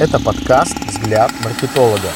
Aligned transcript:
Это 0.00 0.18
подкаст 0.18 0.74
«Взгляд 0.86 1.30
маркетолога». 1.44 2.08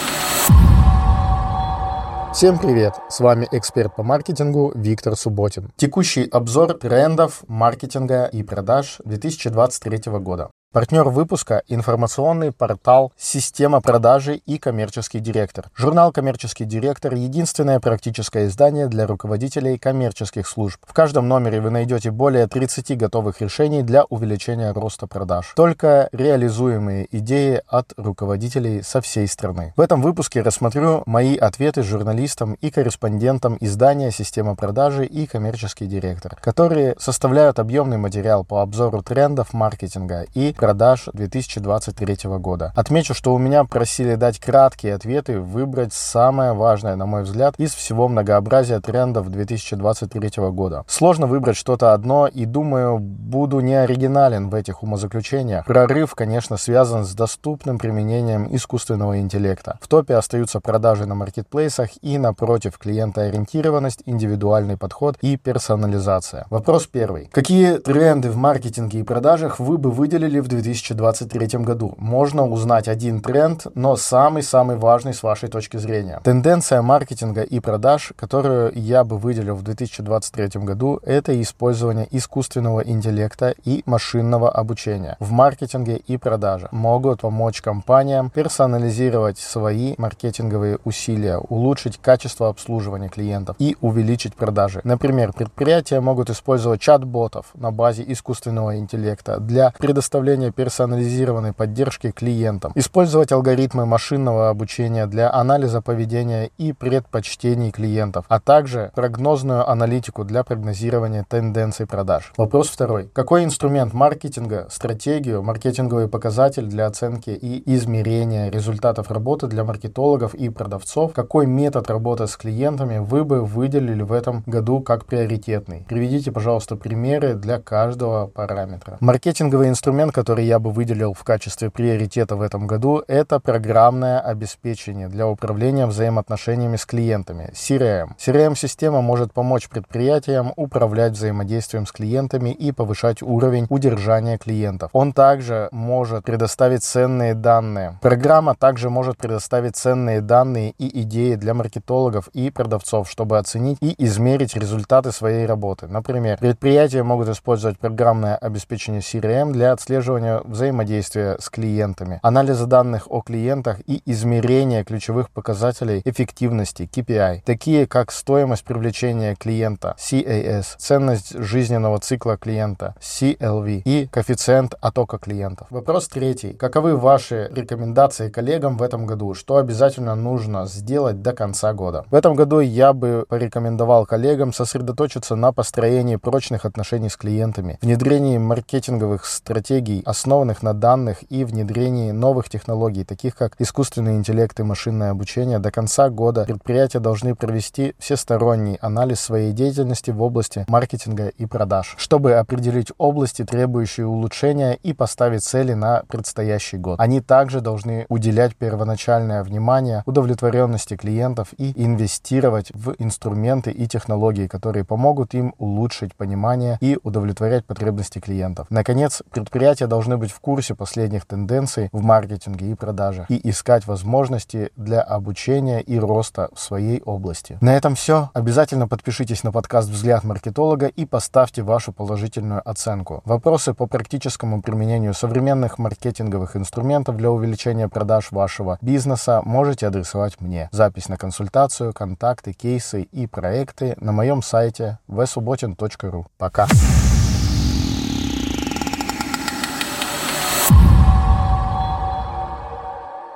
Всем 2.33 2.59
привет! 2.59 2.95
С 3.11 3.21
вами 3.21 3.47
эксперт 3.53 3.95
по 3.95 4.03
маркетингу 4.03 4.73
Виктор 4.75 5.15
Субботин. 5.17 5.71
Текущий 5.77 6.25
обзор 6.25 6.73
трендов 6.79 7.45
маркетинга 7.47 8.25
и 8.25 8.43
продаж 8.43 9.03
2023 9.05 10.13
года. 10.13 10.51
Партнер 10.75 11.09
выпуска– 11.09 11.63
информационный 11.69 12.51
портал 12.51 13.13
«Система 13.17 13.81
продажи» 13.81 14.35
и 14.35 14.59
«Коммерческий 14.59 15.21
директор». 15.21 15.67
Журнал 15.77 16.11
«Коммерческий 16.11 16.65
директор»– 16.65 17.15
единственное 17.15 17.79
практическое 17.79 18.47
издание 18.49 18.89
для 18.89 19.07
руководителей 19.07 19.79
коммерческих 19.79 20.49
служб. 20.49 20.81
В 20.85 20.93
каждом 20.93 21.29
номере 21.29 21.61
вы 21.61 21.71
найдете 21.71 22.11
более 22.11 22.49
30 22.49 22.99
готовых 22.99 23.41
решений 23.41 23.85
для 23.85 24.03
увеличения 24.07 24.73
роста 24.73 25.07
продаж. 25.07 25.53
Только 25.55 26.09
реализуемые 26.11 27.07
идеи 27.19 27.63
от 27.69 27.93
руководителей 27.97 28.83
со 28.83 29.01
всей 29.01 29.29
страны. 29.29 29.75
В 29.77 29.81
этом 29.81 30.03
выпуске 30.03 30.43
рассмотрю 30.43 31.05
мои 31.07 31.37
ответы 31.37 31.85
журналистам 31.85 32.55
и 32.55 32.73
корреспондентам 32.73 33.59
издания 33.61 34.11
«Система 34.11 34.57
продажи» 34.57 35.07
и 35.07 35.29
«Коммерческий 35.29 35.87
директор», 35.87 36.35
которые 36.35 36.97
составляют 36.99 37.61
объемный 37.61 37.99
материал 37.99 38.45
по 38.45 38.61
обзору 38.61 39.03
трендов 39.03 39.53
маркетинга 39.53 40.27
и 40.35 40.53
продаж 40.65 41.11
2023 41.13 42.31
года. 42.39 42.73
Отмечу, 42.75 43.13
что 43.13 43.35
у 43.35 43.39
меня 43.39 43.65
просили 43.65 44.15
дать 44.15 44.39
краткие 44.39 44.95
ответы, 44.95 45.39
выбрать 45.39 45.93
самое 45.93 46.55
важное, 46.55 46.97
на 46.97 47.05
мой 47.05 47.25
взгляд, 47.25 47.55
из 47.59 47.75
всего 47.75 48.09
многообразия 48.09 48.81
трендов 48.81 49.29
2023 49.29 50.31
года. 50.53 50.85
Сложно 50.87 51.27
выбрать 51.27 51.59
что-то 51.59 51.93
одно, 51.93 52.29
и 52.29 52.47
думаю, 52.47 52.99
буду 52.99 53.61
не 53.61 53.75
оригинален 53.75 54.49
в 54.49 54.55
этих 54.55 54.83
умозаключениях. 54.83 55.67
Прорыв, 55.67 56.15
конечно, 56.15 56.57
связан 56.57 57.05
с 57.05 57.13
доступным 57.13 57.79
применением 57.79 58.49
искусственного 58.51 59.19
интеллекта. 59.19 59.79
В 59.83 59.89
топе 59.89 60.15
остаются 60.15 60.61
продажи 60.61 61.05
на 61.05 61.15
маркетплейсах 61.15 61.91
и, 62.01 62.17
напротив, 62.17 62.79
клиентоориентированность, 62.79 64.03
индивидуальный 64.07 64.79
подход 64.79 65.19
и 65.21 65.37
персонализация. 65.37 66.47
Вопрос 66.49 66.87
первый. 66.87 67.29
Какие 67.33 67.77
тренды 67.77 68.31
в 68.31 68.39
маркетинге 68.39 69.01
и 69.01 69.03
продажах 69.03 69.61
вы 69.61 69.77
бы 69.77 69.91
выделили 69.91 70.41
в 70.41 70.54
2023 70.55 71.61
году. 71.61 71.95
Можно 71.99 72.47
узнать 72.47 72.89
один 72.89 73.21
тренд, 73.21 73.67
но 73.75 73.97
самый-самый 73.97 74.77
важный 74.77 75.15
с 75.15 75.23
вашей 75.23 75.49
точки 75.49 75.77
зрения. 75.77 76.21
Тенденция 76.25 76.83
маркетинга 76.83 77.43
и 77.43 77.61
продаж, 77.61 78.13
которую 78.17 78.73
я 78.75 79.05
бы 79.05 79.19
выделил 79.19 79.55
в 79.55 79.63
2023 79.63 80.63
году, 80.63 81.01
это 81.05 81.41
использование 81.41 82.07
искусственного 82.11 82.81
интеллекта 82.81 83.55
и 83.65 83.83
машинного 83.87 84.51
обучения 84.51 85.17
в 85.21 85.31
маркетинге 85.33 85.97
и 85.97 86.17
продаже. 86.17 86.69
Могут 86.71 87.23
помочь 87.23 87.61
компаниям 87.61 88.31
персонализировать 88.31 89.39
свои 89.39 89.95
маркетинговые 89.99 90.79
усилия, 90.85 91.39
улучшить 91.39 91.99
качество 92.01 92.49
обслуживания 92.49 93.09
клиентов 93.09 93.57
и 93.59 93.77
увеличить 93.81 94.35
продажи. 94.35 94.81
Например, 94.85 95.33
предприятия 95.33 96.01
могут 96.01 96.31
использовать 96.31 96.81
чат-ботов 96.81 97.47
на 97.55 97.71
базе 97.71 98.05
искусственного 98.07 98.77
интеллекта 98.77 99.39
для 99.39 99.73
предоставления 99.79 100.34
предоставления 100.35 100.51
персонализированной 100.51 101.53
поддержки 101.53 102.11
клиентам, 102.11 102.73
использовать 102.75 103.33
алгоритмы 103.33 103.87
машинного 103.87 104.51
обучения 104.51 105.07
для 105.07 105.33
анализа 105.33 105.81
поведения 105.81 106.51
и 106.59 106.73
предпочтений 106.73 107.71
клиентов, 107.71 108.25
а 108.29 108.41
также 108.41 108.91
прогнозную 108.95 109.69
аналитику 109.69 110.25
для 110.25 110.43
прогнозирования 110.43 111.25
тенденций 111.29 111.87
продаж. 111.87 112.33
Вопрос 112.37 112.69
второй. 112.69 113.09
Какой 113.13 113.45
инструмент 113.45 113.93
маркетинга, 113.93 114.67
стратегию, 114.71 115.43
маркетинговый 115.43 116.09
показатель 116.09 116.67
для 116.67 116.87
оценки 116.87 117.31
и 117.31 117.63
измерения 117.75 118.51
результатов 118.51 119.11
работы 119.11 119.47
для 119.47 119.65
маркетологов 119.65 120.35
и 120.35 120.49
продавцов, 120.49 121.13
какой 121.13 121.47
метод 121.47 121.91
работы 121.91 122.27
с 122.27 122.37
клиентами 122.37 122.99
вы 122.99 123.25
бы 123.25 123.45
выделили 123.45 124.03
в 124.03 124.13
этом 124.13 124.43
году 124.47 124.81
как 124.81 125.05
приоритетный? 125.05 125.85
Приведите, 125.89 126.33
пожалуйста, 126.33 126.77
примеры 126.77 127.35
для 127.35 127.59
каждого 127.61 128.27
параметра. 128.27 128.97
Маркетинговый 129.01 129.69
инструмент, 129.69 130.13
который 130.13 130.24
который 130.25 130.47
я 130.47 130.59
бы 130.59 130.71
выделил 130.71 131.13
в 131.13 131.23
качестве 131.23 131.69
приоритета 131.69 132.35
в 132.35 132.41
этом 132.41 132.67
году, 132.67 133.03
это 133.09 133.41
программное 133.41 134.21
обеспечение 134.21 135.09
для 135.09 135.29
управления 135.29 135.85
взаимоотношениями 135.85 136.77
с 136.77 136.87
клиентами, 136.87 137.51
CRM. 137.53 138.13
CRM-система 138.17 139.03
может 139.03 139.35
помочь 139.35 139.69
предприятиям 139.69 140.55
управлять 140.57 141.13
взаимодействием 141.13 141.87
с 141.87 141.93
клиентами 141.93 142.49
и 142.49 142.73
повышать 142.73 143.21
уровень 143.21 143.67
удержания 143.69 144.39
клиентов. 144.39 144.89
Он 144.95 145.13
также 145.13 145.69
может 145.73 146.25
предоставить 146.25 146.83
ценные 146.83 147.35
данные. 147.35 147.99
Программа 148.01 148.55
также 148.55 148.89
может 148.89 149.19
предоставить 149.19 149.77
ценные 149.77 150.23
данные 150.23 150.71
и 150.79 151.03
идеи 151.03 151.35
для 151.35 151.53
маркетологов 151.53 152.29
и 152.29 152.49
продавцов, 152.49 153.11
чтобы 153.11 153.37
оценить 153.37 153.77
и 153.83 153.95
измерить 154.07 154.57
результаты 154.57 155.13
своей 155.13 155.45
работы. 155.45 155.87
Например, 155.87 156.39
предприятия 156.39 157.03
могут 157.03 157.29
использовать 157.29 157.79
программное 157.79 158.37
обеспечение 158.37 159.03
CRM 159.03 159.53
для 159.53 159.73
отслеживания 159.73 160.14
отслеживания 160.15 160.41
взаимодействия 160.45 161.37
с 161.41 161.49
клиентами, 161.51 162.21
анализа 162.23 162.67
данных 162.67 163.07
о 163.11 163.21
клиентах 163.21 163.79
и 163.87 164.03
измерения 164.07 164.85
ключевых 164.85 165.31
показателей 165.31 166.03
эффективности 166.05 166.89
KPI, 166.93 167.43
такие 167.45 167.87
как 167.87 168.13
стоимость 168.13 168.65
привлечения 168.65 169.35
клиента 169.35 169.97
CAS, 169.99 170.77
ценность 170.79 171.37
жизненного 171.37 171.99
цикла 171.99 172.37
клиента 172.37 172.95
CLV 173.01 173.83
и 173.85 174.07
коэффициент 174.11 174.75
оттока 174.81 175.19
клиентов. 175.19 175.67
Вопрос 175.71 176.09
третий. 176.09 176.53
Каковы 176.53 176.97
ваши 176.97 177.51
рекомендации 177.55 178.29
коллегам 178.29 178.77
в 178.77 178.83
этом 178.83 179.07
году? 179.07 179.35
Что 179.35 179.57
обязательно 179.57 180.15
нужно 180.15 180.67
сделать 180.67 181.23
до 181.23 181.33
конца 181.33 181.73
года? 181.73 182.05
В 182.11 182.15
этом 182.15 182.35
году 182.35 182.61
я 182.61 182.93
бы 182.93 183.25
порекомендовал 183.29 184.07
коллегам 184.07 184.53
сосредоточиться 184.53 185.35
на 185.37 185.53
построении 185.53 186.17
прочных 186.17 186.65
отношений 186.65 187.09
с 187.09 187.17
клиентами, 187.17 187.79
внедрении 187.83 188.39
маркетинговых 188.39 189.25
стратегий 189.25 190.04
основанных 190.05 190.63
на 190.63 190.75
данных 190.75 191.19
и 191.31 191.45
внедрении 191.45 192.11
новых 192.11 192.49
технологий, 192.49 193.05
таких 193.05 193.37
как 193.37 193.55
искусственный 193.59 194.17
интеллект 194.17 194.59
и 194.61 194.63
машинное 194.63 195.11
обучение, 195.11 195.59
до 195.59 195.71
конца 195.71 196.11
года 196.11 196.45
предприятия 196.45 197.01
должны 197.01 197.35
провести 197.35 197.95
всесторонний 197.99 198.77
анализ 198.81 199.21
своей 199.21 199.53
деятельности 199.53 200.11
в 200.11 200.23
области 200.23 200.65
маркетинга 200.69 201.29
и 201.29 201.47
продаж, 201.47 201.95
чтобы 201.99 202.35
определить 202.35 202.93
области, 202.99 203.45
требующие 203.45 204.07
улучшения 204.07 204.75
и 204.83 204.93
поставить 204.93 205.43
цели 205.43 205.75
на 205.75 206.03
предстоящий 206.09 206.77
год. 206.77 207.01
Они 207.01 207.21
также 207.21 207.61
должны 207.61 208.07
уделять 208.09 208.57
первоначальное 208.57 209.43
внимание 209.43 210.03
удовлетворенности 210.07 210.97
клиентов 210.97 211.49
и 211.59 211.73
инвестировать 211.83 212.71
в 212.75 212.95
инструменты 212.99 213.71
и 213.71 213.87
технологии, 213.87 214.47
которые 214.47 214.85
помогут 214.85 215.35
им 215.35 215.55
улучшить 215.59 216.15
понимание 216.15 216.79
и 216.81 216.99
удовлетворять 217.03 217.65
потребности 217.65 218.19
клиентов. 218.19 218.67
Наконец, 218.71 219.23
предприятия 219.31 219.87
должны 219.95 220.17
быть 220.17 220.33
в 220.33 220.41
курсе 220.41 220.75
последних 220.75 221.25
тенденций 221.25 221.89
в 221.93 222.03
маркетинге 222.03 222.73
и 222.73 222.75
продаже 222.75 223.27
и 223.29 223.49
искать 223.49 223.87
возможности 223.87 224.73
для 224.75 225.01
обучения 225.01 225.81
и 225.81 226.01
роста 226.01 226.49
в 226.53 226.59
своей 226.59 227.01
области. 227.03 227.59
На 227.61 227.77
этом 227.77 227.95
все. 227.95 228.31
Обязательно 228.35 228.89
подпишитесь 228.89 229.45
на 229.45 229.53
подкаст 229.53 229.89
«Взгляд 229.89 230.25
маркетолога» 230.25 230.89
и 230.89 231.07
поставьте 231.07 231.63
вашу 231.63 231.93
положительную 231.93 232.69
оценку. 232.69 233.23
Вопросы 233.25 233.73
по 233.73 233.87
практическому 233.87 234.63
применению 234.63 235.15
современных 235.15 235.79
маркетинговых 235.79 236.57
инструментов 236.57 237.17
для 237.17 237.31
увеличения 237.31 237.89
продаж 237.89 238.33
вашего 238.33 238.79
бизнеса 238.81 239.43
можете 239.45 239.87
адресовать 239.87 240.41
мне. 240.41 240.69
Запись 240.73 241.09
на 241.09 241.17
консультацию, 241.17 241.93
контакты, 241.93 242.53
кейсы 242.53 243.03
и 243.03 243.29
проекты 243.29 243.95
на 244.01 244.11
моем 244.11 244.43
сайте 244.43 244.99
vsubotin.ru. 245.09 246.25
Пока! 246.37 246.67